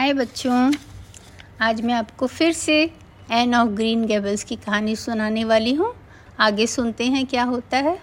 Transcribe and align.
हाय 0.00 0.12
बच्चों, 0.12 0.74
आज 1.60 1.80
मैं 1.80 1.94
आपको 1.94 2.26
फिर 2.26 2.52
से 2.52 2.94
एन 3.30 3.54
ऑफ़ 3.54 3.68
ग्रीन 3.68 4.06
गेबल्स 4.06 4.44
की 4.44 4.56
कहानी 4.56 4.96
सुनाने 4.96 5.44
वाली 5.44 5.74
हूँ। 5.74 5.94
आगे 6.40 6.66
सुनते 6.66 7.06
हैं 7.06 7.26
क्या 7.26 7.44
होता 7.44 7.76
है। 7.76 7.98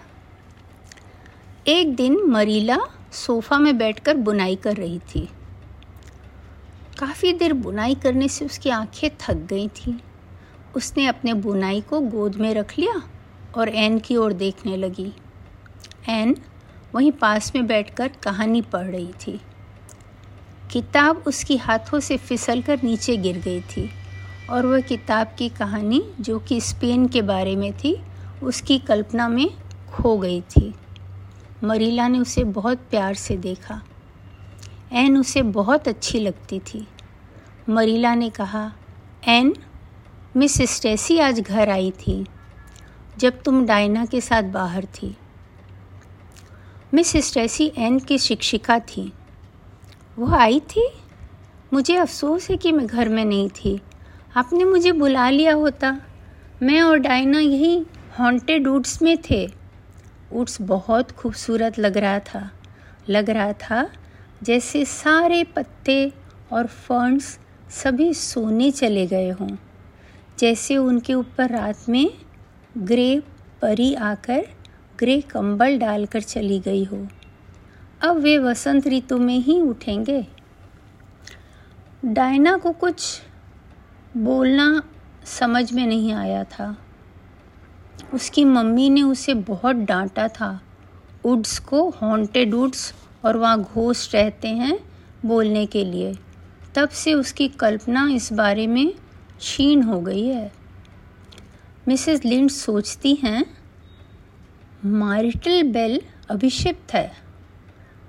एक 1.66 1.94
दिन 1.94 2.22
मरीला 2.26 2.78
सोफ़ा 3.12 3.58
में 3.58 3.78
बैठकर 3.78 4.16
बुनाई 4.16 4.56
कर 4.56 4.76
रही 4.76 4.98
थी। 4.98 5.28
काफ़ी 6.98 7.32
देर 7.32 7.52
बुनाई 7.52 7.94
करने 7.94 8.28
से 8.28 8.44
उसकी 8.44 8.70
आँखें 8.70 9.10
थक 9.20 9.34
गई 9.34 9.68
थीं। 9.68 9.94
उसने 10.76 11.06
अपने 11.06 11.34
बुनाई 11.34 11.80
को 11.80 12.00
गोद 12.00 12.34
में 12.34 12.54
रख 12.54 12.78
लिया 12.78 13.02
और 13.54 13.68
एन 13.68 13.98
की 13.98 14.16
ओर 14.16 14.32
देखने 14.32 14.76
लगी। 14.76 15.12
एन 16.08 16.36
वहीं 16.94 17.12
पास 17.12 17.52
में 17.54 17.66
बैठकर 17.66 18.08
कहानी 18.08 18.62
पढ़ 18.62 18.86
रही 18.86 19.12
थी। 19.12 19.40
किताब 20.70 21.24
उसकी 21.26 21.56
हाथों 21.56 22.00
से 22.00 22.16
फिसल 22.16 22.62
कर 22.62 22.80
नीचे 22.82 23.16
गिर 23.16 23.38
गई 23.38 23.60
थी 23.60 23.90
और 24.50 24.66
वह 24.66 24.80
किताब 24.80 25.34
की 25.38 25.48
कहानी, 25.48 26.02
जो 26.20 26.38
कि 26.38 26.60
स्पेन 26.60 27.08
के 27.08 27.22
बारे 27.22 27.56
में 27.56 27.72
थी, 27.72 27.96
उसकी 28.42 28.78
कल्पना 28.78 29.28
में 29.28 29.50
खो 29.92 30.18
गई 30.18 30.40
थी। 30.40 30.74
मरीला 31.64 32.08
ने 32.08 32.18
उसे 32.18 32.44
बहुत 32.44 32.78
प्यार 32.78 33.14
से 33.14 33.36
देखा। 33.36 33.82
एन 34.92 35.16
उसे 35.18 35.42
बहुत 35.42 35.88
अच्छी 35.88 36.20
लगती 36.20 36.58
थी। 36.58 36.86
मरीला 37.68 38.14
ने 38.14 38.30
कहा 38.30 38.72
एन 39.28 39.54
मिस 40.36 40.62
स्टेसी 40.62 41.18
आज 41.18 41.40
घर 41.40 41.68
आई 41.68 41.90
थी, 41.90 42.26
जब 43.18 43.42
तुम 43.42 43.66
डायना 43.66 44.04
के 44.06 44.20
साथ 44.20 44.42
बाहर 44.42 44.84
थी। 44.84 45.16
मिस 46.94 47.16
स्टेसी 47.16 47.72
एन 47.76 47.98
की 47.98 48.18
शिक्षिका 48.18 48.78
थी 48.78 49.12
वो 50.18 50.26
आई 50.26 50.60
थी? 50.60 50.92
मुझे 51.72 51.96
अफसोस 51.96 52.50
है 52.50 52.56
कि 52.56 52.72
मैं 52.72 52.86
घर 52.86 53.08
में 53.08 53.24
नहीं 53.24 53.48
थी। 53.48 53.80
आपने 54.36 54.64
मुझे 54.64 54.92
बुला 54.92 55.30
लिया 55.30 55.54
होता। 55.54 56.00
मैं 56.62 56.82
और 56.82 56.98
डायना 56.98 57.40
यही 57.40 57.86
हॉन्टेड 58.20 58.68
ऊट्स 58.68 59.02
में 59.02 59.18
थे। 59.30 59.50
ऊट्स 60.32 60.62
बहुत 60.62 61.10
खूबसूरत 61.10 61.78
लग 61.78 61.96
रहा 61.96 62.18
था। 62.18 62.50
लग 63.08 63.30
रहा 63.30 63.52
था 63.52 63.90
जैसे 64.42 64.84
सारे 64.84 65.44
पत्ते 65.44 66.12
और 66.52 66.66
फर्न्स 66.66 67.38
सभी 67.70 68.14
सोने 68.14 68.70
चले 68.70 69.06
गए 69.06 69.30
हों। 69.30 69.56
जैसे 70.38 70.76
उनके 70.76 71.14
ऊपर 71.14 71.50
रात 71.50 71.78
में 71.88 72.10
ग्रे 72.78 73.22
परी 73.62 73.94
आकर 73.94 74.46
ग्रे 74.98 75.20
कंबल 75.20 75.78
डालकर 75.78 76.20
चली 76.20 76.60
गई 76.60 76.84
हो। 76.84 77.08
अब 78.02 78.16
वे 78.16 78.38
वसंत 78.38 78.86
ऋतु 78.86 79.18
में 79.18 79.38
ही 79.38 79.60
उठेंगे। 79.60 80.26
डायना 82.04 82.56
को 82.56 82.72
कुछ 82.72 83.22
बोलना 84.16 84.82
समझ 85.24 85.72
में 85.72 85.86
नहीं 85.86 86.12
आया 86.12 86.44
था। 86.44 86.78
उसकी 88.14 88.44
मम्मी 88.44 88.90
ने 88.90 89.02
उसे 89.02 89.34
बहुत 89.34 89.76
डांटा 89.76 90.28
था। 90.28 90.62
उड्स 91.24 91.58
को 91.58 91.90
हॉन्टेड 91.90 92.54
उड्स 92.54 92.94
और 93.24 93.36
वहाँ 93.36 93.62
घोष 93.62 94.14
रहते 94.14 94.48
हैं 94.48 94.78
बोलने 95.26 95.66
के 95.66 95.84
लिए। 95.84 96.18
तब 96.74 96.88
से 96.88 97.14
उसकी 97.14 97.48
कल्पना 97.48 98.08
इस 98.10 98.32
बारे 98.32 98.66
में 98.66 98.94
क्षीण 99.38 99.82
हो 99.82 100.00
गई 100.00 100.26
है। 100.26 100.52
मिसेस 101.88 102.24
लिंड 102.24 102.50
सोचती 102.50 103.14
हैं, 103.14 103.44
मारिटल 104.84 105.62
बेल 105.62 106.00
अभिषिप्त 106.30 106.94
है। 106.94 107.27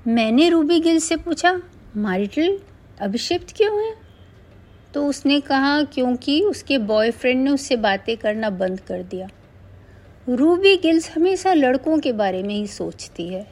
मैंने 0.08 0.50
रूबी 0.50 0.80
गिल 0.80 1.00
से 1.00 1.16
पूछा 1.16 1.62
मारिटल 1.98 2.60
अभिषिप्त 3.02 3.58
क्यों 3.58 3.86
है? 3.86 3.96
तो 4.94 5.06
उसने 5.06 5.40
कहा, 5.40 5.84
क्योंकि 5.84 6.42
उसके 6.42 6.78
बॉयफ्रेंड 6.78 7.44
ने 7.44 7.52
उससे 7.52 7.76
बातें 7.76 8.18
करना 8.18 8.50
बंद 8.50 8.80
कर 8.80 9.04
दिया। 9.04 9.30
रूबी 10.30 10.76
गिल्स 10.76 11.12
हमेशा 11.12 11.54
लड़कों 11.54 12.00
के 12.00 12.12
बारे 12.12 12.44
में 12.44 12.56
ही 12.56 12.68
सोचती 12.68 13.28
है। 13.28 13.50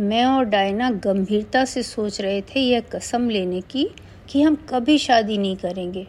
मैं 0.00 0.24
और 0.24 0.44
डायना 0.44 0.90
गंभीरता 0.90 1.64
से 1.64 1.82
सोच 1.82 2.20
रहे 2.20 2.40
थे 2.40 2.60
यह 2.60 2.80
कसम 2.80 3.30
लेने 3.30 3.60
की, 3.60 3.90
कि 4.28 4.42
हम 4.42 4.54
कभी 4.54 4.98
शादी 4.98 5.38
नहीं 5.38 5.56
करेंगे। 5.56 6.06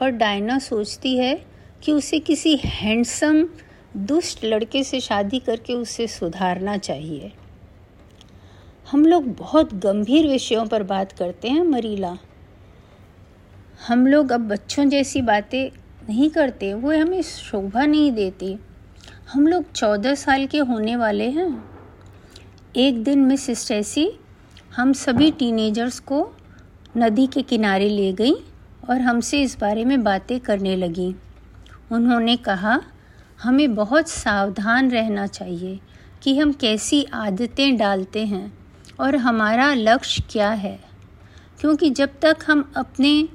पर 0.00 0.10
डायना 0.10 0.58
सोचती 0.58 1.18
है 1.18 1.44
कि 1.82 1.92
उसे 1.92 2.18
किसी 2.18 2.56
हैंडसम 2.56 3.48
दुष्ट 3.96 4.44
लड़के 4.44 4.84
से 4.84 5.00
शादी 5.00 5.38
करके 5.38 5.74
उसे 5.74 6.06
सुधारना 6.06 6.76
चाहिए। 6.76 7.32
हम 8.90 9.06
लोग 9.06 9.36
बहुत 9.36 9.74
गंभीर 9.74 10.28
विषयों 10.28 10.66
पर 10.66 10.82
बात 10.82 11.12
करते 11.12 11.48
हैं, 11.48 11.62
मरीला। 11.62 12.16
हम 13.88 14.06
लोग 14.06 14.32
अब 14.32 14.40
बच्चों 14.40 14.88
जैसी 14.88 15.22
बातें 15.22 15.70
नहीं 16.08 16.30
करते, 16.30 16.74
वो 16.74 16.92
हमें 16.92 17.22
शोभा 17.22 17.86
नहीं 17.86 18.12
देती। 18.12 18.58
हम 19.32 19.46
लोग 19.46 19.72
चौदह 19.72 20.14
साल 20.14 20.46
के 20.46 20.58
होने 20.58 20.96
वाले 20.96 21.30
हैं। 21.30 21.64
एक 22.76 23.04
दिन 23.04 23.18
मिस 23.18 23.50
स्टेसी, 23.50 24.10
हम 24.76 24.92
सभी 24.92 25.30
टीनेजर्स 25.30 25.98
को 25.98 26.32
नदी 26.96 27.26
के 27.26 27.42
किनारे 27.42 27.88
ले 27.88 28.12
गई 28.12 28.34
और 28.90 29.00
हमसे 29.00 29.42
इस 29.42 29.58
बारे 29.60 29.84
में 29.84 30.04
बातें 30.04 30.40
करने 30.40 30.76
लगी। 30.76 31.14
उन्होंने 31.92 32.36
कहा, 32.36 32.82
हमें 33.42 33.74
बहुत 33.74 34.08
सावधान 34.08 34.90
रहना 34.90 35.26
चाहिए 35.26 35.80
कि 36.22 36.38
हम 36.38 36.52
कैसी 36.52 37.04
आदतें 37.04 37.76
डालते 37.76 38.26
हैं। 38.26 38.57
और 38.98 39.16
हमारा 39.16 39.72
लक्ष्य 39.74 40.22
क्या 40.30 40.50
है? 40.50 40.78
क्योंकि 41.60 41.90
जब 41.90 42.18
तक 42.22 42.44
हम 42.46 42.70
अपने 42.76 43.28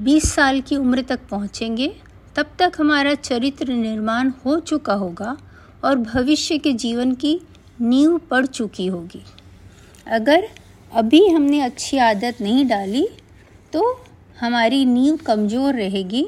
20 0.00 0.32
साल 0.34 0.60
की 0.60 0.76
उम्र 0.76 1.02
तक 1.02 1.20
पहुँचेंगे, 1.30 1.88
तब 2.36 2.46
तक 2.58 2.72
हमारा 2.78 3.14
चरित्र 3.14 3.72
निर्माण 3.72 4.30
हो 4.44 4.58
चुका 4.60 4.94
होगा 4.94 5.36
और 5.84 5.96
भविष्य 5.96 6.58
के 6.58 6.72
जीवन 6.74 7.14
की 7.14 7.40
नींव 7.80 8.16
पड़ 8.30 8.44
चुकी 8.46 8.86
होगी। 8.86 9.22
अगर 10.06 10.48
अभी 10.92 11.26
हमने 11.28 11.60
अच्छी 11.60 11.98
आदत 11.98 12.40
नहीं 12.40 12.66
डाली 12.68 13.06
तो 13.72 13.82
हमारी 14.40 14.84
नींव 14.84 15.16
कमज़ोर 15.16 15.74
रहेगी 15.74 16.26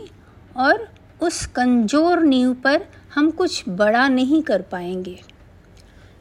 और 0.56 0.88
उस 1.22 1.44
कमज़ोर 1.46 2.22
नींव 2.22 2.52
पर 2.54 2.84
हम 3.14 3.30
कुछ 3.30 3.62
बड़ा 3.68 4.06
नहीं 4.08 4.42
कर 4.42 4.62
पाएँगे। 4.62 5.18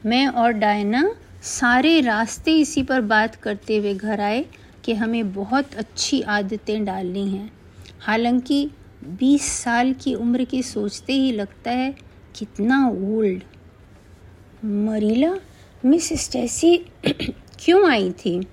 मैं 0.06 0.26
और 0.26 0.52
डायना 0.52 1.02
सारे 1.42 2.00
रास्ते 2.00 2.52
इसी 2.52 2.82
पर 2.82 3.00
बात 3.00 3.34
करते 3.34 3.76
हुए 3.76 3.94
घर 3.94 4.20
आए 4.20 4.44
कि 4.84 4.94
हमें 4.94 5.32
बहुत 5.32 5.74
अच्छी 5.74 6.22
आदतें 6.22 6.84
डालनी 6.84 7.28
हैं। 7.28 7.52
हालाँकि 8.00 8.70
20 9.04 9.42
साल 9.42 9.92
की 9.92 10.14
उम्र 10.14 10.44
की 10.44 10.62
सोचते 10.62 11.12
ही 11.12 11.32
लगता 11.32 11.70
है 11.70 11.94
कितना 12.34 12.88
ओल्ड 12.88 13.42
मरीला, 14.64 15.34
मिस 15.84 16.08
स्टेसी 16.12 16.86
क्यों 17.58 17.90
आई 17.90 18.10
थी? 18.10 18.46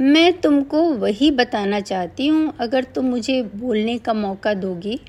मैं 0.00 0.40
तुमको 0.40 0.82
वही 0.82 1.30
बताना 1.30 1.80
चाहती 1.80 2.26
हूँ, 2.26 2.52
अगर 2.60 2.84
तुम 2.84 3.04
मुझे 3.04 3.42
बोलने 3.42 3.98
का 3.98 4.14
मौका 4.14 4.54
दोगी। 4.54 5.00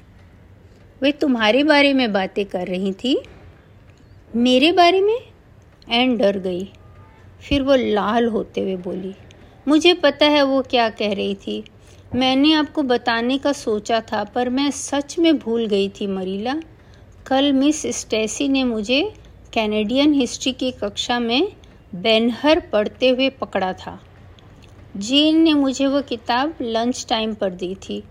वे 1.01 1.11
तुम्हारे 1.11 1.63
बारे 1.63 1.93
में 1.93 2.13
बातें 2.13 2.45
कर 2.45 2.67
रही 2.67 2.93
थी? 2.93 3.23
मेरे 4.35 4.71
बारे 4.71 5.01
में? 5.01 5.32
एन 5.88 6.16
डर 6.17 6.38
गई। 6.39 6.63
फिर 7.41 7.61
वो 7.61 7.75
लाल 7.75 8.27
होते 8.27 8.61
हुए 8.61 8.75
बोली, 8.77 9.13
मुझे 9.67 9.94
पता 9.94 10.25
है 10.25 10.44
वो 10.44 10.61
क्या 10.61 10.89
कह 10.89 11.13
रही 11.13 11.35
थी। 11.38 11.63
मैंने 12.16 12.53
आपको 12.53 12.83
बताने 12.83 13.38
का 13.38 13.51
सोचा 13.53 13.99
था, 14.01 14.23
पर 14.25 14.49
मैं 14.49 14.69
सच 14.72 15.17
में 15.19 15.38
भूल 15.39 15.66
गई 15.66 15.89
थी, 15.89 16.07
मरीला। 16.07 16.55
कल 17.27 17.51
मिस 17.53 17.81
स्टेसी 17.97 18.47
ने 18.47 18.63
मुझे 18.63 19.01
कैनेडियन 19.53 20.13
हिस्ट्री 20.13 20.51
की 20.53 20.72
कक्षा 20.73 21.19
में 21.19 21.51
बेनहर 21.93 22.59
पढ़ते 22.72 23.09
हुए 23.09 23.29
पकड़ा 23.31 23.72
था। 23.75 23.99
जीन 24.97 25.41
ने 25.41 25.53
मुझे 25.53 25.88
वो 25.88 26.01
किताब 26.01 26.55
लंच 26.61 27.05
टाइम 27.09 27.34
पर 27.34 27.49
दी 27.52 27.73
थी। 27.81 28.03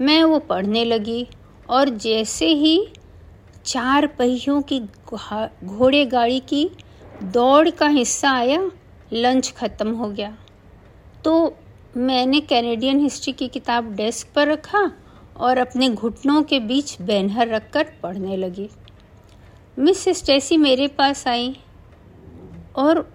मैं 0.00 0.22
वो 0.24 0.38
पढ़ने 0.38 0.84
लगी, 0.84 1.26
और 1.68 1.88
जैसे 1.88 2.46
ही 2.46 2.86
चार 3.64 4.06
पहियों 4.08 4.60
की 4.62 4.80
घोड़े 5.64 6.04
गाड़ी 6.06 6.40
की 6.40 6.68
दौड़ 7.24 7.70
का 7.70 7.86
हिस्सा 7.88 8.30
आया 8.30 8.58
लंच 9.12 9.52
ख़त्म 9.52 9.92
हो 9.92 10.08
गया। 10.08 10.36
तो 11.24 11.56
मैंने 11.96 12.40
कैनेडियन 12.42 13.00
हिस्ट्री 13.00 13.32
की 13.32 13.48
किताब 13.48 13.94
डेस्क 13.96 14.28
पर 14.34 14.48
रखा 14.48 14.90
और 15.38 15.58
अपने 15.58 15.88
घुटनों 15.90 16.42
के 16.42 16.58
बीच 16.60 16.96
बैनर 17.02 17.48
रखकर 17.48 17.92
पढ़ने 18.02 18.36
लगी। 18.36 18.68
मिस 19.78 20.04
स्टेसी 20.18 20.56
मेरे 20.56 20.88
पास 20.88 21.26
आई 21.28 21.54
और 22.76 23.06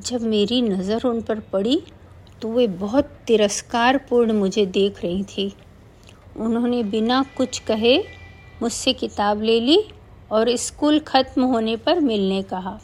जब 0.00 0.22
मेरी 0.22 0.60
नज़र 0.62 1.06
उन 1.06 1.20
पर 1.20 1.40
पड़ी 1.52 1.80
तो 2.42 2.48
वे 2.48 2.66
बहुत 2.78 3.10
तिरस्कारपूर्ण 3.26 4.32
मुझे 4.32 4.66
देख 4.68 5.02
रही 5.02 5.22
थी। 5.26 5.52
उन्होंने 6.36 6.82
बिना 6.84 7.22
कुछ 7.36 7.58
कहे 7.58 7.96
मुझसे 8.62 8.92
किताब 8.94 9.42
ले 9.42 9.60
ली 9.60 9.78
और 10.32 10.54
स्कूल 10.56 10.98
ख़त्म 10.98 11.44
होने 11.44 11.76
पर 11.76 12.00
मिलने 12.00 12.42
कहा। 12.44 12.78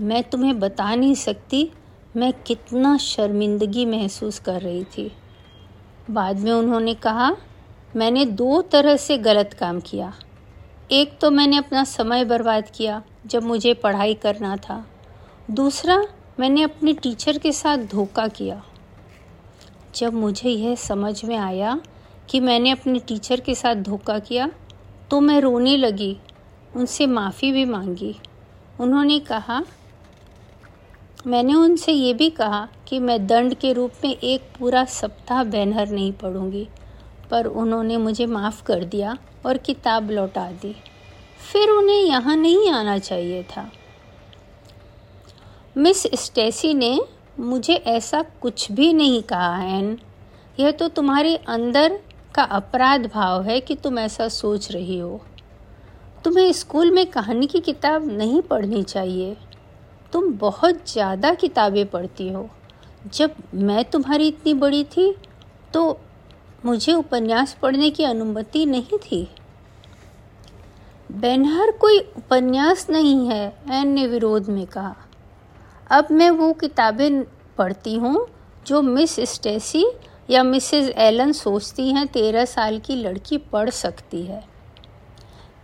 मैं 0.00 0.22
तुम्हें 0.22 0.58
बता 0.60 0.94
नहीं 0.94 1.14
सकती 1.14 1.70
मैं 2.16 2.32
कितना 2.46 2.96
शर्मिंदगी 2.96 3.84
महसूस 3.86 4.38
कर 4.38 4.60
रही 4.60 4.84
थी। 4.84 5.10
बाद 6.10 6.38
में 6.38 6.52
उन्होंने 6.52 6.94
कहा, 6.94 7.30
मैंने 7.96 8.24
दो 8.24 8.60
तरह 8.62 8.96
से 8.96 9.18
गलत 9.18 9.52
काम 9.52 9.80
किया। 9.80 10.12
एक 10.90 11.18
तो 11.20 11.30
मैंने 11.30 11.56
अपना 11.56 11.84
समय 11.84 12.24
बर्बाद 12.24 12.70
किया 12.74 13.02
जब 13.26 13.42
मुझे 13.42 13.74
पढ़ाई 13.74 14.14
करना 14.14 14.56
था। 14.56 14.84
दूसरा, 15.50 15.96
मैंने 16.40 16.62
अपने 16.62 16.92
टीचर 16.92 17.38
के 17.38 17.52
साथ 17.52 17.86
धोखा 17.86 18.26
किया। 18.28 18.62
जब 19.94 20.14
मुझे 20.14 20.50
यह 20.50 20.74
समझ 20.74 21.24
में 21.24 21.36
आया 21.36 21.80
कि 22.30 22.40
मैंने 22.40 22.70
अपने 22.70 22.98
टीचर 22.98 23.40
के 23.40 23.54
साथ 23.54 23.74
धोखा 23.82 24.18
किया 24.18 24.50
तो 25.10 25.20
मैं 25.20 25.40
रोने 25.40 25.76
लगी, 25.76 26.16
उनसे 26.76 27.06
माफ़ी 27.06 27.52
भी 27.52 27.64
मांगी। 27.64 28.14
उन्होंने 28.80 29.18
कहा 29.20 29.62
मैंने 31.26 31.54
उनसे 31.54 31.92
ये 31.92 32.14
भी 32.14 32.30
कहा 32.30 32.68
कि 32.88 32.98
मैं 32.98 33.26
दंड 33.26 33.54
के 33.54 33.72
रूप 33.72 33.92
में 34.04 34.16
एक 34.16 34.42
पूरा 34.58 34.84
सप्ताह 34.84 35.44
बैनर 35.44 35.88
नहीं 35.88 36.12
पढ़ूँगी, 36.12 36.68
पर 37.30 37.46
उन्होंने 37.46 37.96
मुझे 37.96 38.26
माफ़ 38.26 38.62
कर 38.64 38.84
दिया 38.84 39.16
और 39.46 39.58
किताब 39.58 40.10
लौटा 40.10 40.50
दी। 40.52 40.76
फिर 41.52 41.70
उन्हें 41.70 42.00
यहाँ 42.00 42.36
नहीं 42.36 42.70
आना 42.70 42.98
चाहिए 42.98 43.42
था। 43.42 43.70
मिस 45.76 46.02
स्टेसी 46.14 46.74
ने 46.74 47.00
मुझे 47.40 47.74
ऐसा 47.74 48.22
कुछ 48.22 48.72
भी 48.72 48.92
नहीं 48.92 49.22
कहा, 49.22 49.62
एन। 49.64 49.98
यह 50.60 50.70
तो 50.70 50.88
तुम्हारे 50.88 51.36
अंदर 51.36 51.98
का 52.34 52.42
अपराध 52.42 53.06
भाव 53.06 53.42
है 53.42 53.60
कि 53.60 53.74
तुम 53.74 53.98
ऐसा 53.98 54.28
सोच 54.28 54.70
रही 54.72 54.98
हो। 54.98 55.20
तुम्हें 56.24 56.52
स्कूल 56.52 56.90
में 56.90 57.06
कहानी 57.06 57.46
की 57.46 57.60
किताब 57.60 58.06
नहीं 58.12 58.42
पढ़नी 58.42 58.82
चाहिए। 58.82 59.36
तुम 60.14 60.32
बहुत 60.38 60.90
ज़्यादा 60.90 61.32
किताबें 61.34 61.86
पढ़ती 61.86 62.28
हो। 62.28 62.48
जब 63.06 63.34
मैं 63.54 63.84
तुम्हारी 63.84 64.28
इतनी 64.28 64.52
बड़ी 64.54 64.82
थी 64.86 65.14
तो 65.74 65.98
मुझे 66.64 66.92
उपन्यास 66.92 67.56
पढ़ने 67.62 67.90
की 67.90 68.04
अनुमति 68.04 68.64
नहीं 68.66 68.98
थी। 69.00 69.28
बेनहर, 71.10 71.70
कोई 71.70 71.98
उपन्यास 71.98 72.86
नहीं 72.90 73.26
है 73.28 73.46
एन 73.72 73.88
ने 73.88 74.06
विरोध 74.06 74.48
में 74.48 74.66
कहा। 74.66 74.94
अब 75.90 76.08
मैं 76.12 76.30
वो 76.30 76.52
किताबें 76.52 77.22
पढ़ती 77.58 77.94
हूँ, 77.96 78.26
जो 78.66 78.82
मिस 78.82 79.18
स्टेसी 79.30 79.84
या 80.30 80.42
मिसेस 80.42 80.88
एलन 80.98 81.32
सोचती 81.32 81.90
हैं, 81.90 82.06
तेरह 82.06 82.44
साल 82.44 82.78
की 82.78 82.96
लड़की 82.96 83.38
पढ़ 83.52 83.70
सकती 83.72 84.22
है। 84.22 84.42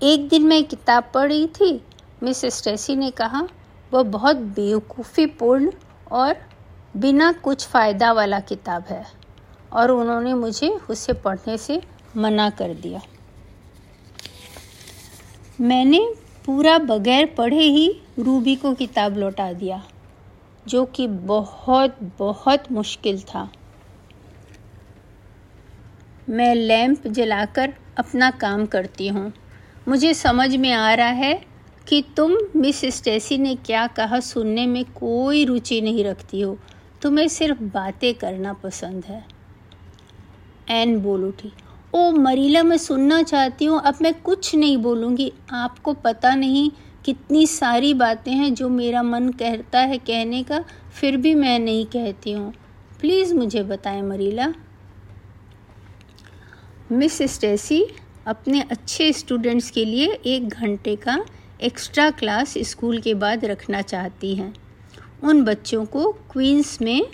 एक 0.02 0.29
दिन 0.29 0.47
मैं 0.47 0.62
किताब 0.64 1.11
पढ़ 1.14 1.29
रही 1.29 1.47
थी, 1.50 1.73
मिस 2.23 2.44
स्टेसी 2.55 2.97
ने 2.97 3.11
कहा 3.12 3.47
वह 3.92 4.02
बहुत 4.02 4.37
बेवकूफ़ीपूर्ण 4.37 5.70
और 6.10 6.37
बिना 6.96 7.31
कुछ 7.32 7.66
फ़ायदा 7.69 8.12
वाला 8.12 8.40
किताब 8.40 8.84
है 8.88 9.04
और 9.72 9.90
उन्होंने 9.90 10.34
मुझे 10.34 10.69
उसे 10.90 11.12
पढ़ने 11.12 11.56
से 11.58 11.81
मना 12.16 12.48
कर 12.50 12.75
दिया। 12.75 13.00
मैंने 15.60 16.00
पूरा 16.46 16.78
बगैर 16.78 17.26
पढ़े 17.38 17.62
ही 17.62 17.88
रूबी 18.19 18.56
को 18.56 18.75
किताब 18.75 19.16
लौटा 19.16 19.52
दिया, 19.52 19.82
जो 20.66 20.84
कि 20.84 21.06
बहुत 21.06 21.98
बहुत 22.19 22.70
मुश्किल 22.72 23.20
था। 23.22 23.48
मैं 26.28 26.54
लैंप 26.54 27.06
जलाकर 27.06 27.75
अपना 27.98 28.31
काम 28.31 28.66
करती 28.66 29.08
हूँ। 29.08 29.32
मुझे 29.88 30.14
समझ 30.14 30.54
में 30.56 30.72
आ 30.72 30.92
रहा 30.94 31.06
है 31.06 31.50
कि 31.90 32.04
तुम 32.16 32.37
मिस 32.56 32.81
स्टेसी 32.84 33.38
ने 33.38 33.54
क्या 33.54 33.87
कहा 33.87 34.20
सुनने 34.20 34.66
में 34.66 34.84
कोई 34.84 35.44
रुचि 35.44 35.81
नहीं 35.81 36.04
रखती 36.04 36.40
हो। 36.40 36.58
तुम्हें 37.02 37.28
सिर्फ़ 37.28 37.62
बातें 37.62 38.14
करना 38.14 38.52
पसंद 38.52 39.04
है। 39.04 39.26
एन 40.69 41.00
बोल 41.00 41.25
उठी। 41.25 41.52
ओ, 41.94 42.10
मरीला, 42.10 42.62
मैं 42.62 42.76
सुनना 42.76 43.22
चाहती 43.22 43.64
हूँ। 43.64 43.81
अब 43.81 43.94
मैं 44.02 44.22
कुछ 44.22 44.54
नहीं 44.54 44.76
बोलूँगी। 44.76 45.32
आपको 45.52 45.92
पता 45.92 46.34
नहीं 46.34 46.70
कितनी 47.04 47.46
सारी 47.46 47.94
बातें 47.94 48.32
हैं 48.32 48.54
जो 48.54 48.69
मेरा 48.69 49.02
मन 49.02 49.28
कहता 49.28 49.81
है 49.81 49.98
कहने 49.98 50.42
का, 50.42 50.64
फिर 51.00 51.16
भी 51.16 51.34
मैं 51.34 51.58
नहीं 51.58 51.87
कहती 51.87 52.32
हूँ। 52.32 52.54
प्लीज़ 53.00 53.34
मुझे 53.34 53.62
बताएँ, 53.62 54.02
मरीला। 54.02 54.54
मिस 56.92 57.22
स्टेसी 57.22 57.87
अपने 58.26 58.60
अच्छे 58.60 59.12
स्टूडेंट्स 59.12 59.70
के 59.70 59.84
लिए 59.84 60.06
एक 60.06 60.48
घंटे 60.48 60.96
का 60.96 61.25
एक्स्ट्रा 61.62 62.10
क्लास 62.10 62.54
स्कूल 62.58 63.00
के 63.00 63.14
बाद 63.14 63.44
रखना 63.44 63.82
चाहती 63.82 64.34
हैं। 64.34 64.54
उन 65.24 65.44
बच्चों 65.44 65.84
को 65.84 66.12
क्वींस 66.12 66.82
में 66.82 67.08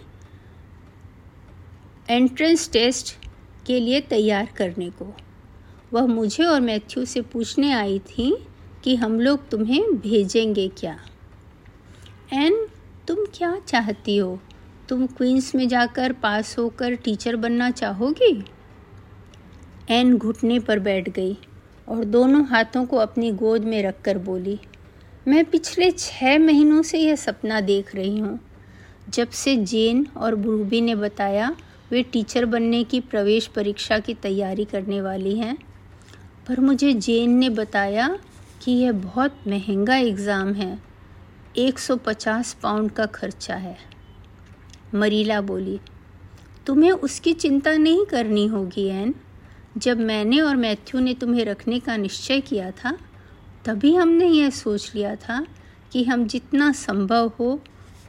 एंट्रेंस 2.10 2.70
टेस्ट 2.72 3.16
के 3.66 3.80
लिए 3.80 4.00
तैयार 4.00 4.48
करने 4.56 4.90
को। 4.90 5.16
वह 5.92 6.06
मुझे 6.06 6.44
और 6.44 6.60
मैथ्यू 6.60 7.04
से 7.04 7.20
पूछने 7.20 7.72
आई 7.72 7.98
थी 7.98 8.46
कि 8.84 8.96
हम 8.96 9.20
लोग 9.20 9.48
तुम्हें 9.48 9.96
भेजेंगे 9.96 10.68
क्या। 10.68 10.98
एन, 12.32 12.66
तुम 13.08 13.16
क्या 13.34 13.58
चाहती 13.68 14.16
हो? 14.16 14.40
तुम 14.88 15.06
क्वींस 15.06 15.54
में 15.54 15.68
जाकर 15.68 16.12
पास 16.12 16.58
होकर 16.58 16.94
टीचर 16.94 17.36
बनना 17.36 17.70
चाहोगी? 17.70 18.44
एन 19.90 20.18
घुटने 20.18 20.58
पर 20.58 20.78
बैठ 20.78 21.08
गई। 21.08 21.38
और 21.88 22.04
दोनों 22.04 22.44
हाथों 22.46 22.86
को 22.86 22.96
अपनी 22.96 23.32
गोद 23.32 23.64
में 23.64 23.82
रखकर 23.82 24.18
बोली, 24.18 24.60
मैं 25.28 25.44
पिछले 25.44 25.90
छः 25.90 26.38
महीनों 26.38 26.82
से 26.82 26.98
यह 26.98 27.16
सपना 27.16 27.60
देख 27.60 27.94
रही 27.94 28.18
हूँ। 28.18 28.40
जब 29.08 29.28
से 29.28 29.56
जेन 29.56 30.06
और 30.16 30.34
ब्रूबी 30.34 30.80
ने 30.80 30.94
बताया, 30.94 31.56
वे 31.90 32.02
टीचर 32.02 32.44
बनने 32.44 32.84
की 32.84 33.00
प्रवेश 33.00 33.46
परीक्षा 33.46 33.98
की 33.98 34.14
तैयारी 34.14 34.64
करने 34.64 35.00
वाली 35.00 35.38
हैं, 35.38 35.58
पर 36.48 36.60
मुझे 36.60 36.92
जेन 36.92 37.30
ने 37.30 37.50
बताया 37.50 38.18
कि 38.62 38.72
यह 38.72 38.92
बहुत 38.92 39.36
महँगा 39.46 39.96
एग्ज़ाम 39.96 40.52
है। 40.52 40.78
150 41.56 42.52
पाउंड 42.54 42.90
का 42.90 43.06
खर्चा 43.06 43.54
है। 43.54 43.76
मरीला 44.94 45.40
बोली, 45.40 45.80
तुम्हें 46.66 46.90
उसकी 46.90 47.32
चिंता 47.32 47.72
नहीं 47.72 48.06
करनी 48.06 48.46
होगी, 48.46 48.86
एन। 48.86 49.14
जब 49.78 50.00
मैंने 50.00 50.40
और 50.40 50.56
मैथ्यू 50.56 51.00
ने 51.00 51.14
तुम्हें 51.14 51.44
रखने 51.44 51.80
का 51.80 51.96
निश्चय 51.96 52.40
किया 52.40 52.70
था, 52.70 52.98
तभी 53.64 53.94
हमने 53.94 54.26
यह 54.26 54.50
सोच 54.50 54.92
लिया 54.94 55.16
था 55.16 55.46
कि 55.92 56.04
हम 56.04 56.26
जितना 56.26 56.72
संभव 56.72 57.32
हो, 57.40 57.62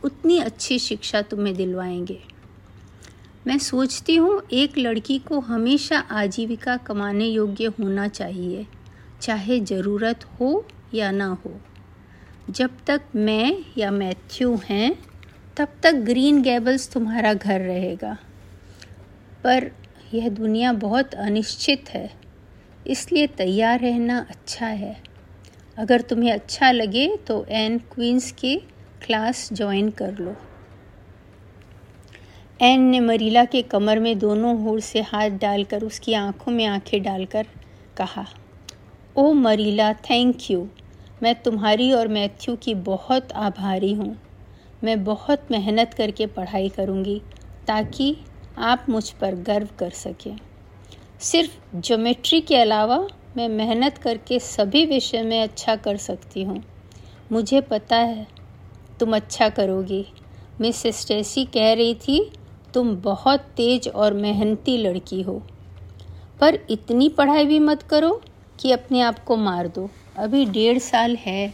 उतनी 0.04 0.40
अच्छी 0.40 0.80
शिक्षा 0.80 1.22
तुम्हें 1.22 1.56
दिलवाएँगे। 1.56 2.24
मैं 3.48 3.58
सोचती 3.58 4.16
हूँ 4.16 4.42
एक 4.52 4.78
लड़की 4.78 5.19
को 5.19 5.40
हमेशा 5.40 6.00
आजीविका 6.00 6.78
कमाने 6.78 7.26
योग्य 7.26 7.66
होना 7.66 8.07
चाहिए, 8.07 8.68
चाहे 9.21 9.59
ज़रूरत 9.59 10.26
हो 10.26 10.68
या 10.94 11.12
ना 11.12 11.26
हो। 11.26 11.62
जब 12.50 12.69
तक 12.88 13.02
मैं 13.16 13.66
या 13.78 13.92
मैथ्यू 13.92 14.59
हैं, 14.69 15.00
तब 15.57 15.68
तक 15.83 15.92
ग्रीन 15.92 16.42
गैबल्स 16.42 16.92
तुम्हारा 16.92 17.33
घर 17.33 17.62
रहेगा। 17.62 18.18
पर 19.44 19.71
यह 20.14 20.30
दुनिया 20.30 20.71
बहुत 20.73 21.14
अनिश्चित 21.14 21.90
है। 21.90 22.09
इसलिए 22.87 23.28
तैयार 23.28 23.80
रहना 23.80 24.26
अच्छा 24.30 24.66
है। 24.66 24.95
अगर 25.78 26.02
तुम्हें 26.02 26.31
अच्छा 26.31 26.71
लगे 26.71 27.07
तो 27.18 27.45
एन 27.49 27.78
क्वींस 27.78 28.31
की 28.31 28.56
क्लास 29.06 29.49
ज्वाइन 29.54 29.90
कर 29.90 30.18
लो। 30.18 30.35
एन 32.61 32.81
ने 32.81 32.99
मरीला 32.99 33.45
के 33.45 33.61
कमर 33.61 33.99
में 33.99 34.18
दोनों 34.19 34.64
होर 34.64 34.80
से 34.80 35.02
हाथ 35.02 35.30
डालकर 35.30 35.83
उसकी 35.83 36.14
आँखों 36.14 36.52
में 36.52 36.66
आँखें 36.66 37.02
डालकर 37.04 37.47
कहा, 37.97 38.26
ओ 39.18 39.33
मरीला, 39.33 39.94
थैंक 39.94 40.52
यू। 40.52 40.68
मैं 41.23 41.35
तुम्हारी 41.35 41.92
और 41.92 42.07
मैथ्यू 42.07 42.56
की 42.56 42.73
बहुत 42.76 43.31
आभारी 43.31 43.94
हूँ। 43.94 44.16
मैं 44.83 45.04
बहुत 45.04 45.47
मेहनत 45.52 45.94
करके 45.94 46.26
पढ़ाई 46.26 46.69
करूँगी 46.69 47.21
ताकि 47.68 48.16
आप 48.57 48.85
मुझ 48.90 49.09
पर 49.09 49.35
गर्व 49.35 49.68
कर 49.80 49.90
सकें। 49.90 50.37
सिर्फ़ 51.19 51.78
ज्योमेट्री 51.78 52.42
के 52.42 52.56
अलावा 52.56 53.07
मैं 53.37 53.49
मेहनत 53.49 53.97
करके 53.97 54.40
सभी 54.40 54.85
विषय 54.85 55.21
में 55.21 55.44
अच्छा 55.44 55.76
कर 55.76 55.97
सकती 55.97 56.44
हूँ। 56.44 56.64
मुझे 57.31 57.61
पता 57.61 57.95
है, 57.95 58.28
तुम 58.99 59.16
अच्छा 59.16 59.49
करोगी। 59.49 60.06
मिस 60.61 60.83
स्टेसी 60.87 61.45
कह 61.45 61.73
रही 61.73 61.94
थी, 61.95 62.31
तुम 62.73 62.95
बहुत 62.95 63.40
तेज 63.40 63.87
और 63.87 64.14
मेहनती 64.14 64.78
लड़की 64.78 65.21
हो। 65.21 65.47
पर 66.40 66.59
इतनी 66.69 67.09
पढ़ाई 67.09 67.45
भी 67.45 67.59
मत 67.59 67.83
करो 67.83 68.21
कि 68.59 68.71
अपने 68.71 69.02
आप 69.02 69.23
को 69.23 69.35
मार 69.35 69.68
दो। 69.68 69.90
अभी 70.18 70.45
डेढ़ 70.45 70.78
साल 70.78 71.16
है। 71.16 71.54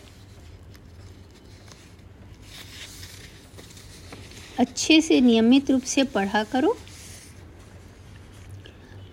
अच्छे 4.59 5.01
से 5.01 5.21
नियमित 5.21 5.71
रूप 5.71 5.81
से 5.81 6.03
पढ़ा 6.03 6.43
करो। 6.43 6.77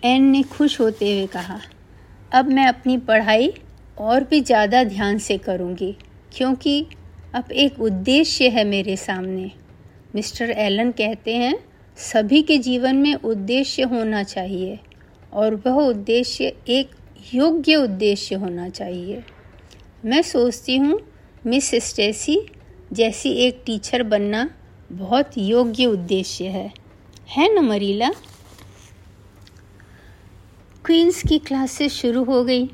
एन 0.03 0.23
ने 0.23 0.43
खुश 0.43 0.79
होते 0.81 1.13
हुए 1.13 1.27
कहा, 1.27 1.59
अब 2.33 2.49
मैं 2.49 2.67
अपनी 2.67 2.97
पढ़ाई 2.99 3.53
और 3.99 4.25
भी 4.25 4.41
ज़्यादा 4.41 4.83
ध्यान 4.85 5.19
से 5.19 5.37
करूँगी, 5.39 5.93
क्योंकि 6.33 6.85
अब 7.35 7.51
एक 7.53 7.81
उद्देश्य 7.81 8.49
है 8.49 8.65
मेरे 8.65 8.97
सामने। 8.97 9.51
मिस्टर 10.15 10.51
एलन 10.51 10.91
कहते 10.91 11.35
हैं, 11.35 11.55
सभी 11.99 12.43
के 12.43 12.57
जीवन 12.59 12.97
में 12.97 13.15
उद्देश्य 13.15 13.83
होना 13.83 14.23
चाहिए, 14.23 14.79
और 15.33 15.55
वह 15.57 15.83
उद्देश्य 15.83 16.53
एक 16.69 16.91
योग्य 17.35 17.77
उद्देश्य 17.77 18.35
होना 18.35 18.69
चाहिए। 18.69 19.23
मैं 20.05 20.23
सोचती 20.23 20.77
हूँ, 20.77 21.01
मिस 21.47 21.71
स्टेसी 21.85 22.41
जैसी 22.93 23.33
एक 23.39 23.63
टीचर 23.67 24.03
बनना 24.03 24.49
बहुत 24.93 25.39
योग्य 25.39 25.87
उद्देश्य 25.87 26.45
है। 26.47 26.73
है 27.29 27.55
न 27.55 27.65
मरीला? 27.65 28.11
क्वींस 30.91 31.23
की 31.23 31.39
क्लासेस 31.39 31.93
शुरू 31.93 32.23
हो 32.25 32.43
गई। 32.45 32.71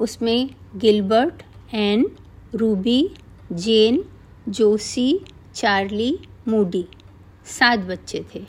उसमें 0.00 0.50
Gilbert, 0.76 1.42
Anne, 1.74 2.04
Ruby, 2.54 3.10
Jane, 3.52 4.02
Josie, 4.48 5.20
Charlie, 5.54 6.18
Moody 6.48 6.84
सात 7.46 7.78
बच्चे 7.78 8.24
थे। 8.34 8.42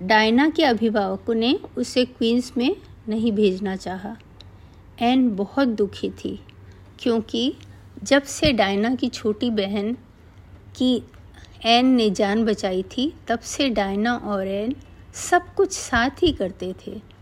डायना 0.00 0.48
के 0.48 0.64
अभिभावकों 0.64 1.34
ने 1.34 1.52
उसे 1.78 2.04
क्वींस 2.04 2.52
में 2.56 2.76
नहीं 3.08 3.32
भेजना 3.32 3.76
चाहा। 3.76 4.16
एन 5.00 5.28
बहुत 5.36 5.68
दुखी 5.68 6.10
थी, 6.10 6.38
क्योंकि 6.98 7.54
जब 8.02 8.22
से 8.22 8.52
डायना 8.52 8.94
की 8.94 9.08
छोटी 9.08 9.50
बहन 9.50 9.92
की 10.76 10.94
एन 11.66 11.86
ने 11.86 12.10
जान 12.10 12.44
बचाई 12.44 12.82
थी, 12.82 13.12
तब 13.28 13.38
से 13.38 13.68
डायना 13.68 14.16
और 14.16 14.46
एन 14.46 14.74
सब 15.14 15.54
कुछ 15.54 15.72
साथ 15.72 16.22
ही 16.22 16.32
करते 16.32 16.74
थे। 16.86 17.19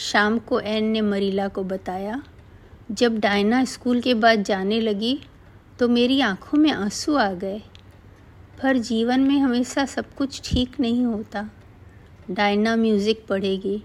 शाम 0.00 0.38
को 0.38 0.60
एन 0.60 0.84
ने 0.84 1.00
मरीला 1.00 1.46
को 1.48 1.62
बताया, 1.64 2.22
जब 2.90 3.18
डायना 3.18 3.64
स्कूल 3.64 4.00
के 4.00 4.14
बाद 4.14 4.42
जाने 4.42 4.80
लगी 4.80 5.18
तो 5.78 5.88
मेरी 5.88 6.20
आँखों 6.20 6.58
में 6.58 6.70
आँसू 6.70 7.14
आ 7.14 7.32
गए। 7.34 7.60
पर 8.62 8.78
जीवन 8.78 9.20
में 9.20 9.38
हमेशा 9.38 9.84
सब 9.86 10.14
कुछ 10.14 10.40
ठीक 10.44 10.80
नहीं 10.80 11.04
होता। 11.04 11.48
डायना 12.30 12.74
म्यूज़िक 12.76 13.24
पढ़ेगी। 13.28 13.82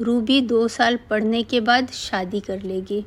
रूबी 0.00 0.40
दो 0.40 0.66
साल 0.68 0.98
पढ़ने 1.10 1.42
के 1.42 1.60
बाद 1.60 1.90
शादी 1.90 2.40
कर 2.40 2.62
लेगी। 2.62 3.04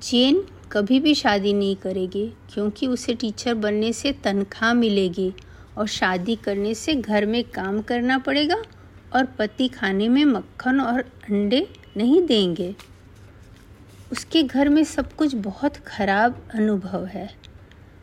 जेन 0.00 0.44
कभी 0.72 1.00
भी 1.00 1.14
शादी 1.14 1.52
नहीं 1.52 1.76
करेगी, 1.76 2.26
क्योंकि 2.54 2.86
उसे 2.86 3.14
टीचर 3.14 3.54
बनने 3.54 3.92
से 3.92 4.12
तनख्वाह 4.24 4.72
मिलेगी 4.74 5.32
और 5.78 5.86
शादी 5.88 6.36
करने 6.36 6.74
से 6.74 6.94
घर 6.94 7.26
में 7.26 7.42
काम 7.44 7.80
करना 7.82 8.18
पड़ेगा। 8.18 8.62
और 9.16 9.24
पति 9.24 9.68
खाने 9.68 10.08
में 10.08 10.24
मक्खन 10.24 10.80
और 10.80 11.00
अंडे 11.00 11.68
नहीं 11.96 12.26
देंगे। 12.26 12.74
उसके 14.12 14.42
घर 14.42 14.68
में 14.68 14.84
सब 14.84 15.12
कुछ 15.12 15.34
बहुत 15.34 15.76
ख़राब 15.76 16.48
अनुभव 16.54 17.06
है। 17.06 17.34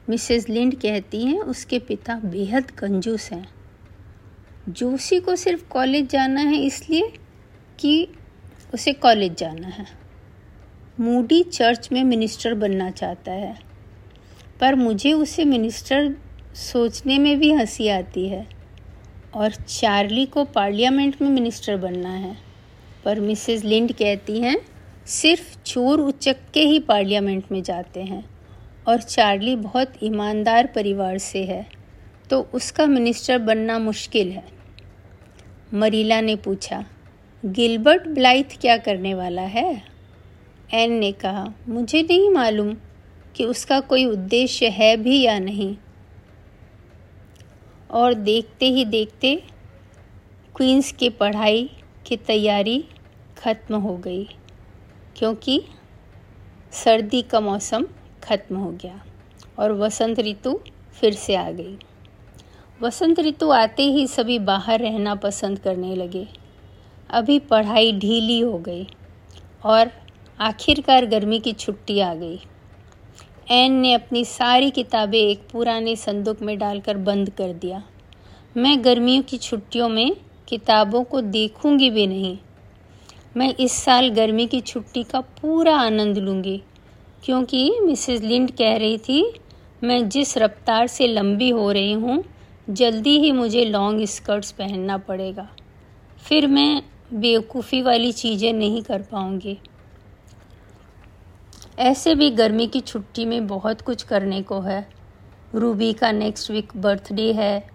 मिसेस 0.10 0.50
लिंड 0.50 0.76
कहती 0.76 1.26
हैं, 1.26 1.40
उसके 1.40 1.80
पिता 1.80 2.16
बेहद 2.16 2.72
कंजूस 2.72 3.32
हैं। 3.32 3.50
जोशी 4.70 5.20
को 5.20 5.36
सिर्फ़ 5.36 5.70
कॉलेज 5.70 6.10
जाना 6.10 6.42
है 6.42 6.58
इसलिए 6.58 7.14
कि 7.80 8.08
उसे 8.74 8.94
कॉलेज 8.94 9.38
जाना 9.38 9.68
है। 9.68 9.86
मूडी 11.00 11.44
चर्च 11.44 11.90
में 11.92 12.04
मिनिस्टर 12.04 12.54
बनना 12.54 12.90
चाहता 12.90 13.32
है। 13.32 13.60
पर 14.60 14.76
मुझे 14.76 15.14
उसे 15.14 15.46
मिनिस्टर 15.46 16.16
सोचने 16.56 17.18
में 17.18 17.40
भी 17.40 17.54
हँसी 17.54 17.88
आती 17.88 18.28
है। 18.30 18.53
और 19.36 19.52
चार्ली 19.52 20.26
को 20.26 20.44
पार्लियामेंट 20.46 21.22
में 21.22 21.30
मिनिस्टर 21.30 21.78
बनना 21.78 22.10
है। 22.10 22.36
पर 23.06 23.20
मिसेस 23.20 23.64
लिंड 23.64 23.92
कहती 23.94 24.40
हैं, 24.40 24.58
सिर्फ़ 25.06 25.58
चोर 25.64 26.00
उचक्के 26.00 26.62
ही 26.62 26.80
पार्लियामेंट 26.80 27.52
में 27.52 27.62
जाते 27.64 28.04
हैं 28.04 28.24
और 28.88 29.02
चार्ली 29.02 29.56
बहुत 29.56 29.94
ईमानदार 30.04 30.68
परिवार 30.68 31.18
से 31.18 31.44
है 31.44 31.66
तो 32.30 32.42
उसका 32.54 32.86
मिनिस्टर 32.86 33.38
बनना 33.38 33.78
मुश्किल 33.80 34.32
है। 34.32 34.44
मरीला 35.74 36.20
ने 36.22 36.36
पूछा, 36.36 36.84
गिलबर्ट 37.44 38.08
ब्लाइथ 38.08 38.58
क्या 38.62 38.78
करने 38.78 39.14
वाला 39.14 39.42
है? 39.42 39.84
एन 40.74 40.92
ने 40.92 41.12
कहा, 41.12 41.48
मुझे 41.68 42.02
नहीं 42.02 42.30
मालूम 42.30 42.76
कि 43.36 43.46
उसका 43.46 43.80
कोई 43.80 44.06
उद्देश्य 44.06 44.68
है 44.70 44.96
भी 44.98 45.22
या 45.22 45.38
नहीं। 45.40 45.76
और 47.94 48.14
देखते 48.16 48.66
ही 48.68 48.86
देखते 48.88 49.36
क्वींस 50.56 50.92
की 50.92 51.10
पढ़ाई 51.12 51.70
की 52.06 52.18
तैयारी 52.18 52.84
ख़त्म 53.38 53.76
हो 53.78 53.96
गई, 53.98 54.24
क्योंकि 55.18 55.62
सर्दी 56.74 57.22
का 57.22 57.40
मौसम 57.42 57.86
ख़त्म 58.24 58.56
हो 58.58 58.72
गया 58.74 59.02
और 59.60 59.72
वसंत 59.74 60.20
ऋतु 60.20 60.60
फिर 60.94 61.14
से 61.16 61.36
आ 61.36 61.50
गई। 61.52 61.78
वसंत 62.80 63.20
ऋतु 63.20 63.50
आते 63.52 63.84
ही 63.86 64.08
सभी 64.08 64.40
बाहर 64.42 64.80
रहना 64.80 65.16
पसंद 65.18 65.60
करने 65.60 65.96
लगे। 65.96 66.28
अभी 67.10 67.38
पढ़ाई 67.42 67.92
ढीली 68.00 68.40
हो 68.40 68.58
गई 68.60 68.88
और 69.66 69.92
आखिरकार 70.40 71.06
गर्मी 71.06 71.40
की 71.40 71.54
छुट्टी 71.54 72.00
आ 72.00 72.14
गई। 72.16 72.40
एन 73.48 73.72
ने 73.72 73.94
अपनी 73.94 74.24
सारी 74.26 74.70
किताबें 74.72 75.18
एक 75.18 75.42
पुराने 75.52 75.96
संदूक 75.96 76.42
में 76.42 76.58
डालकर 76.60 76.98
बंद 76.98 77.30
कर 77.30 77.54
दिया। 77.54 77.82
मैं 78.58 78.84
गर्मियों 78.86 79.24
की 79.24 79.38
छुट्टियों 79.38 79.90
में 79.90 80.16
किताबों 80.48 81.04
को 81.04 81.22
देखूँगी 81.22 81.90
भी 81.90 82.06
नहीं। 82.08 82.38
मैं 83.38 83.54
इस 83.56 83.72
साल 83.74 84.10
गर्मी 84.10 84.46
की 84.48 84.60
छुट्टी 84.62 85.04
का 85.04 85.22
पूरा 85.22 85.76
आनंद 85.76 86.18
लूँगी, 86.18 86.62
क्योंकि 87.24 87.80
मिसेस 87.80 88.22
लिंड 88.22 88.52
कह 88.52 88.76
रही 88.78 88.98
थी, 88.98 89.34
मैं 89.84 90.08
जिस 90.10 90.38
रफ्तार 90.38 90.88
से 90.88 91.08
लंबी 91.08 91.50
हो 91.50 91.72
रही 91.72 91.94
हूँ, 91.94 92.24
जल्दी 92.70 93.18
ही 93.20 93.32
मुझे 93.32 93.66
लॉन्ग 93.66 94.06
स्कर्ट्स 94.06 94.52
पहनना 94.52 94.98
पड़ेगा। 94.98 95.48
फिर 96.26 96.48
मैं 96.48 96.82
बेवकूफ़ी 97.14 97.82
वाली 97.82 98.12
चीज़ें 98.12 98.52
नहीं 98.54 98.82
कर 98.82 99.02
पाऊँगी। 99.02 99.58
ऐसे 101.80 102.16
भी 102.16 102.30
गर्मी 102.30 102.68
की 102.68 102.80
छुट्टी 102.80 103.26
में 103.26 103.48
बहुत 103.48 103.82
कुछ 103.82 104.04
करने 104.04 104.42
को 104.42 104.60
है। 104.62 104.88
रूबी 105.56 105.94
का 105.94 106.12
नेक्स्ट 106.12 106.52
वीक 106.52 106.72
बर्थडे 106.76 107.34
है, 107.34 107.70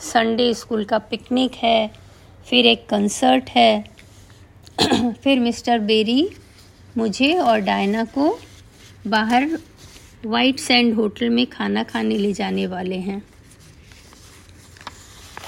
संडे 0.00 0.54
स्कूल 0.54 0.84
का 0.84 0.98
पिकनिक 0.98 1.54
है, 1.54 1.90
फिर 2.46 2.66
एक 2.66 2.88
कंसर्ट 2.88 3.50
है। 3.50 3.84
फिर 5.12 5.40
मिस्टर 5.40 5.78
बेरी, 5.78 6.30
मुझे 6.98 7.32
और 7.34 7.60
डायना 7.60 8.04
को 8.04 8.38
बाहर 9.06 9.58
वाइट 10.26 10.58
सैंड 10.58 10.94
होटल 10.94 11.28
में 11.28 11.46
खाना 11.46 11.82
खाने 11.82 12.18
ले 12.18 12.32
जाने 12.32 12.66
वाले 12.66 12.96
हैं। 12.96 13.22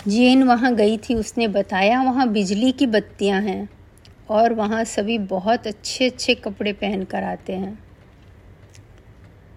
जेन 0.09 0.43
वहाँ 0.43 0.75
गई 0.75 0.97
थी, 0.99 1.15
उसने 1.15 1.49
बताया 1.49 2.03
वहाँ 2.03 2.29
बिजली 2.29 2.73
की 2.73 2.87
बत्तियाँ 2.87 3.41
हैं 3.43 3.69
और 4.31 4.53
वहाँ 4.53 4.85
सभी 4.85 5.19
बहुत 5.19 5.67
अच्छे 5.67 6.07
अच्छे 6.07 6.35
कपड़े 6.35 6.73
पहन 6.73 7.05
कर 7.05 7.23
आते 7.23 7.53
हैं। 7.53 7.88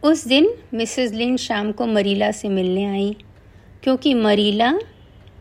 उस 0.03 0.25
दिन 0.27 0.47
मिसेस 0.73 1.11
लिंड 1.11 1.37
शाम 1.37 1.71
को 1.71 1.85
मरीला 1.85 2.31
से 2.31 2.49
मिलने 2.49 2.85
आई, 2.85 3.15
क्योंकि 3.83 4.13
मरीला 4.13 4.73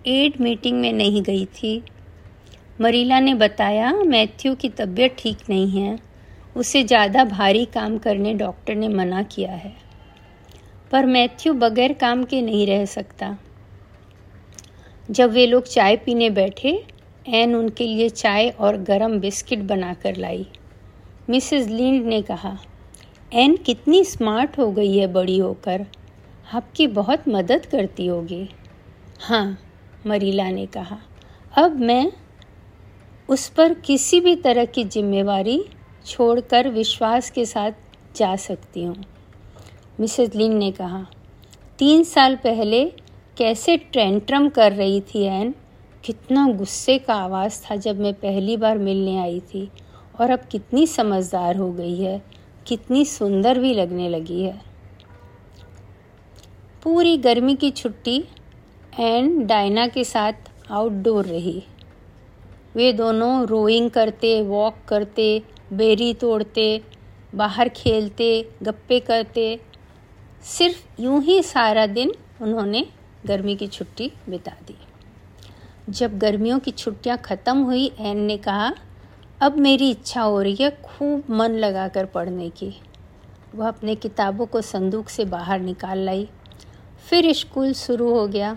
एड 0.07 0.41
मीटिंग 0.41 0.81
में 0.81 0.93
नहीं 0.93 1.23
गई 1.23 1.45
थी। 1.45 1.83
मरीला 2.81 3.21
ने 3.21 3.35
बताया, 3.35 3.93
मैथ्यू 3.93 4.55
की 4.55 4.69
तबीयत 4.69 5.17
ठीक 5.19 5.39
नहीं 5.51 5.81
है, 5.81 5.99
उसे 6.57 6.83
ज़्यादा 6.85 7.25
भारी 7.25 7.65
काम 7.65 7.99
करने 7.99 8.35
डॉक्टर 8.35 8.75
ने 8.75 8.89
मना 8.89 9.23
किया 9.23 9.53
है। 9.53 9.75
पर 10.91 11.07
मैथ्यू 11.07 11.53
बगैर 11.55 11.93
काम 11.93 12.25
के 12.25 12.43
नहीं 12.43 12.67
रह 12.67 12.85
सकता। 12.85 13.37
जब 15.09 15.31
वे 15.31 15.47
लोग 15.47 15.65
चाय 15.65 15.97
पीने 15.97 16.31
बैठे, 16.31 16.83
एन 17.29 17.55
उनके 17.55 17.85
लिए 17.85 18.09
चाय 18.09 18.49
और 18.51 18.77
गरम 18.83 19.19
बिस्किट 19.21 19.59
बनाकर 19.59 20.17
लाई। 20.17 20.47
मिसेस 21.31 21.69
लिंड 21.69 22.07
ने 22.07 22.23
कहा 22.23 22.59
एन 23.33 23.57
कितनी 23.57 24.05
स्मार्ट 24.05 24.59
हो 24.59 24.71
गई 24.73 24.97
है 24.97 25.07
बड़ी 25.07 25.37
होकर। 25.39 25.85
आपकी 26.55 26.87
बहुत 26.87 27.29
मदद 27.29 27.67
करती 27.67 28.07
होगी। 28.07 28.49
हाँ 29.21 29.59
मरीला 30.07 30.49
ने 30.51 30.65
कहा। 30.67 30.97
अब 31.57 31.79
मैं 31.81 32.13
उस 33.29 33.49
पर 33.49 33.75
किसी 33.75 34.21
भी 34.21 34.35
तरह 34.37 34.65
की 34.65 34.85
जिम्मेवारी 34.85 35.63
छोड़कर 36.07 36.69
विश्वास 36.69 37.31
के 37.31 37.45
साथ 37.47 37.73
जा 38.17 38.35
सकती 38.37 38.85
हूँ। 38.85 38.97
मिसेस 40.01 40.35
लिन 40.35 40.57
ने 40.57 40.71
कहा, 40.73 41.07
तीन 41.79 42.03
साल 42.05 42.37
पहले 42.37 42.85
कैसे 43.37 43.77
ट्रेंट्रम 43.77 44.49
कर 44.49 44.73
रही 44.73 45.01
थी 45.05 45.23
एन? 45.23 45.55
कितना 46.05 46.47
गुस्से 46.49 46.99
का 46.99 47.15
आवाज़ 47.15 47.61
था 47.63 47.77
जब 47.77 48.01
मैं 48.01 48.13
पहली 48.15 48.57
बार 48.57 48.79
मिलने 48.79 49.17
आई 49.19 49.41
थी 49.55 49.69
और 50.21 50.31
अब 50.31 50.41
कितनी 50.51 50.87
समझदार 50.87 51.57
हो 51.57 51.73
गई 51.73 51.97
है। 51.97 52.40
कितनी 52.67 53.05
सुंदर 53.05 53.59
भी 53.59 53.75
लगने 53.75 54.09
लगी 54.09 54.43
है। 54.43 54.61
पूरी 56.83 57.17
गर्मी 57.17 57.55
की 57.55 57.71
छुट्टी 57.71 58.25
एंड 59.01 59.47
डायना 59.47 59.87
के 59.87 60.05
साथ 60.05 60.33
आउटडोर 60.71 61.25
रही। 61.25 61.63
वे 62.75 62.93
दोनों 62.93 63.47
रोइंग 63.47 63.91
करते, 63.91 64.43
वॉक 64.43 64.77
करते, 64.89 65.43
बेरी 65.73 66.15
तोड़ते, 66.15 66.83
बाहर 67.35 67.69
खेलते, 67.69 68.51
गप्पे 68.63 69.01
करते। 69.01 69.61
सिर्फ़ 70.43 71.03
यूँ 71.03 71.23
ही 71.23 71.43
सारा 71.43 71.87
दिन 71.87 72.13
उन्होंने 72.43 72.87
गर्मी 73.27 73.57
की 73.57 73.67
छुट्टी 73.67 74.13
बिता 74.29 74.51
दी। 74.51 74.77
जब 75.89 76.19
गर्मियों 76.19 76.59
की 76.59 76.71
छुट्टियाँ 76.71 77.19
ख़त्म 77.19 77.59
हुई, 77.59 77.93
एन 78.01 78.17
ने 78.17 78.37
कहा 78.37 78.73
अब 79.43 79.57
मेरी 79.57 79.91
इच्छा 79.91 80.23
हो 80.23 80.43
रही 80.43 80.57
है 80.61 80.71
खूब 80.71 81.25
मन 81.31 81.51
लगाकर 81.51 82.07
पढ़ने 82.07 82.51
की। 82.51 82.81
वह 83.55 83.69
अपने 83.69 83.95
किताबों 83.95 84.47
को 84.47 84.61
संदूक 84.61 85.09
से 85.09 85.25
बाहर 85.25 85.61
निकाल 85.61 85.99
लाई। 85.99 86.29
फिर 87.11 87.33
स्कूल 87.33 87.73
शुरू 87.73 88.11
हो 88.11 88.27
गया। 88.27 88.57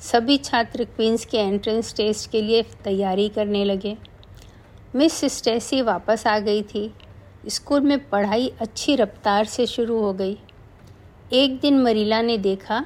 सभी 0.00 0.36
छात्र 0.36 0.84
क्वींस 0.84 1.24
के 1.24 1.38
एंट्रेंस 1.38 1.94
टेस्ट 1.96 2.30
के 2.30 2.42
लिए 2.42 2.62
तैयारी 2.62 3.28
करने 3.28 3.64
लगे। 3.64 3.96
मिस 4.94 5.24
स्टेसी 5.24 5.82
वापस 5.82 6.26
आ 6.26 6.38
गई 6.38 6.62
थी। 6.62 6.94
स्कूल 7.48 7.80
में 7.80 8.08
पढ़ाई 8.08 8.52
अच्छी 8.60 8.96
रफ्तार 8.96 9.44
से 9.44 9.66
शुरू 9.66 10.00
हो 10.00 10.12
गई। 10.12 10.38
एक 11.32 11.60
दिन 11.60 11.78
मरीला 11.78 12.22
ने 12.22 12.38
देखा, 12.38 12.84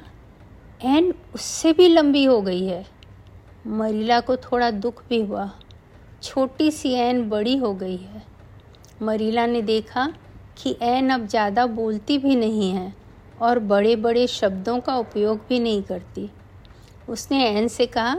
एन, 0.85 1.13
उससे 1.35 1.73
भी 1.73 1.87
लंबी 1.87 2.23
हो 2.23 2.41
गई 2.41 2.65
है। 2.65 2.85
मरीला 3.67 4.19
को 4.19 4.35
थोड़ा 4.35 4.71
दुख 4.71 5.03
भी 5.09 5.21
हुआ। 5.21 5.51
छोटी 6.23 6.69
सी 6.71 6.91
एन 6.93 7.29
बड़ी 7.29 7.55
हो 7.57 7.73
गई 7.73 7.97
है। 7.97 8.21
मरीला 9.01 9.45
ने 9.45 9.61
देखा 9.61 10.05
कि 10.57 10.75
एन 10.81 11.09
अब 11.09 11.25
ज़्यादा 11.27 11.65
बोलती 11.67 12.17
भी 12.17 12.35
नहीं 12.35 12.71
है 12.71 12.93
और 13.41 13.59
बड़े 13.59 13.95
बड़े 13.95 14.25
शब्दों 14.27 14.79
का 14.79 14.97
उपयोग 14.97 15.39
भी 15.49 15.59
नहीं 15.59 15.81
करती। 15.83 16.29
उसने 17.09 17.45
एन 17.47 17.67
से 17.67 17.85
कहा, 17.85 18.15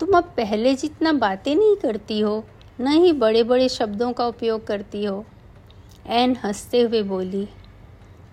तुम 0.00 0.16
अब 0.18 0.32
पहले 0.36 0.74
जितना 0.74 1.12
बातें 1.12 1.54
नहीं 1.54 1.76
करती 1.76 2.20
हो, 2.20 2.44
न 2.80 2.92
ही 2.94 3.12
बड़े 3.14 3.42
बड़े 3.42 3.68
शब्दों 3.68 4.12
का 4.12 4.26
उपयोग 4.26 4.66
करती 4.66 5.04
हो। 5.04 5.24
एन 6.06 6.36
हँसते 6.44 6.80
हुए 6.80 7.02
बोली, 7.02 7.48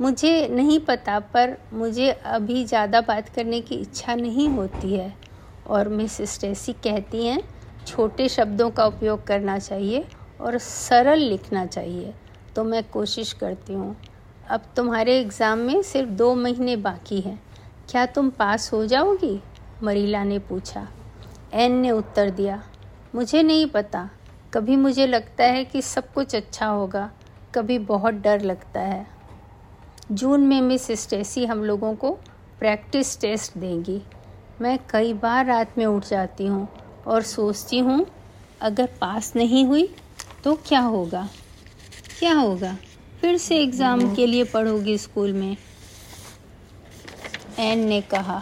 मुझे 0.01 0.47
नहीं 0.47 0.79
पता, 0.79 1.19
पर 1.19 1.57
मुझे 1.73 2.11
अभी 2.11 2.63
ज़्यादा 2.65 3.01
बात 3.01 3.29
करने 3.29 3.61
की 3.61 3.75
इच्छा 3.75 4.15
नहीं 4.15 4.49
होती 4.49 4.93
है 4.93 5.13
और 5.67 5.89
मिस 5.89 6.21
स्टेसी 6.31 6.73
कहती 6.73 7.25
हैं 7.25 7.41
छोटे 7.87 8.27
शब्दों 8.29 8.69
का 8.69 8.85
उपयोग 8.85 9.25
करना 9.27 9.57
चाहिए 9.59 10.05
और 10.41 10.57
सरल 10.57 11.19
लिखना 11.19 11.65
चाहिए। 11.65 12.13
तो 12.55 12.63
मैं 12.63 12.83
कोशिश 12.83 13.33
करती 13.33 13.73
हूँ। 13.73 13.95
अब 14.49 14.61
तुम्हारे 14.75 15.19
एग्ज़ाम 15.19 15.59
में 15.59 15.81
सिर्फ़ 15.81 16.09
दो 16.09 16.33
महीने 16.35 16.75
बाकी 16.75 17.19
हैं। 17.21 17.41
क्या 17.89 18.05
तुम 18.05 18.29
पास 18.29 18.71
हो 18.73 18.85
जाओगी? 18.85 19.39
मरीला 19.83 20.23
ने 20.23 20.39
पूछा। 20.39 20.87
एन 21.53 21.71
ने 21.71 21.91
उत्तर 21.91 22.29
दिया, 22.29 22.61
मुझे 23.15 23.43
नहीं 23.43 23.65
पता। 23.65 24.09
कभी 24.53 24.75
मुझे 24.75 25.07
लगता 25.07 25.43
है 25.43 25.65
कि 25.65 25.81
सब 25.81 26.11
कुछ 26.13 26.35
अच्छा 26.35 26.65
होगा। 26.65 27.09
कभी 27.55 27.79
बहुत 27.79 28.13
डर 28.13 28.41
लगता 28.41 28.79
है। 28.79 29.05
जून 30.11 30.41
में 30.41 30.61
मिस 30.61 30.87
स्टेसी 31.01 31.45
हम 31.45 31.63
लोगों 31.63 31.93
को 31.95 32.11
प्रैक्टिस 32.59 33.19
टेस्ट 33.21 33.57
देंगी। 33.57 34.01
मैं 34.61 34.77
कई 34.89 35.13
बार 35.13 35.45
रात 35.45 35.77
में 35.77 35.85
उठ 35.85 36.05
जाती 36.05 36.47
हूँ। 36.47 36.67
और 37.07 37.23
सोचती 37.23 37.79
हूँ 37.79 38.05
अगर 38.61 38.89
पास 39.01 39.31
नहीं 39.35 39.65
हुई 39.65 39.87
तो 40.43 40.53
क्या 40.67 40.79
होगा? 40.79 41.27
क्या 42.19 42.33
होगा? 42.33 42.75
फिर 43.21 43.37
से 43.37 43.57
एग्ज़ाम 43.59 44.13
के 44.15 44.25
लिए 44.27 44.43
पढ़ोगी 44.43 44.97
स्कूल 44.97 45.33
में। 45.33 45.55
एन 47.59 47.87
ने 47.87 48.01
कहा 48.03 48.41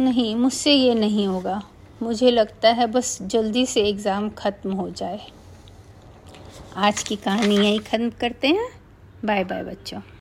नहीं 0.00 0.34
मुझसे 0.36 0.72
ये 0.72 0.94
नहीं 0.94 1.26
होगा। 1.26 1.62
मुझे 2.02 2.30
लगता 2.30 2.68
है 2.68 2.86
बस 2.86 3.18
जल्दी 3.22 3.64
से 3.66 3.80
एग्ज़ाम 3.80 4.28
ख़त्म 4.30 4.72
हो 4.72 4.88
जाए। 4.90 5.20
आज 6.76 7.02
की 7.02 7.16
कहानी 7.16 7.56
यही 7.56 7.78
ख़त्म 7.78 8.10
करते 8.20 8.48
हैं। 8.48 8.68
बाय 9.24 9.44
बाय 9.44 9.62
बच्चों। 9.64 10.00